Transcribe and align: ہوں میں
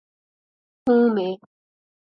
ہوں 0.87 1.09
میں 1.15 1.31